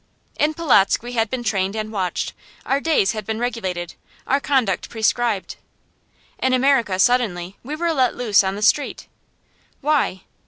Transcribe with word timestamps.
In 0.39 0.55
Polotzk 0.55 1.03
we 1.03 1.11
had 1.13 1.29
been 1.29 1.43
trained 1.43 1.75
and 1.75 1.91
watched, 1.91 2.33
our 2.65 2.81
days 2.81 3.11
had 3.11 3.23
been 3.23 3.37
regulated, 3.37 3.93
our 4.25 4.39
conduct 4.39 4.89
prescribed. 4.89 5.57
In 6.39 6.53
America, 6.53 6.97
suddenly, 6.97 7.59
we 7.61 7.75
were 7.75 7.93
let 7.93 8.15
loose 8.15 8.43
on 8.43 8.55
the 8.55 8.63
street. 8.63 9.05
Why? 9.79 10.21